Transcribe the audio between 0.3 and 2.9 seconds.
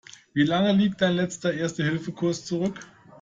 Wie lang liegt dein letzter Erste-Hilfe-Kurs zurück?